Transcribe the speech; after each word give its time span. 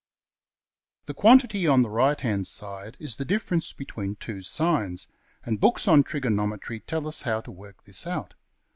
\] 0.55 1.05
The 1.05 1.13
quantity 1.13 1.67
on 1.67 1.83
the 1.83 1.89
right 1.91 2.19
hand 2.19 2.47
side 2.47 2.97
is 2.99 3.17
the 3.17 3.23
difference 3.23 3.71
between 3.71 4.15
two 4.15 4.41
sines, 4.41 5.07
and 5.45 5.59
books 5.61 5.87
on 5.87 6.01
trigonometry 6.01 6.79
tell 6.79 7.07
us 7.07 7.21
how 7.21 7.41
to 7.41 7.51
work 7.51 7.83
this 7.83 8.07
out. 8.07 8.33